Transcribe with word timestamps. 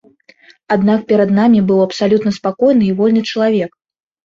Аднак 0.75 1.03
перад 1.11 1.35
намі 1.41 1.59
быў 1.69 1.83
абсалютна 1.87 2.35
спакойны 2.41 2.83
і 2.91 2.99
вольны 3.05 3.21
чалавек. 3.31 3.81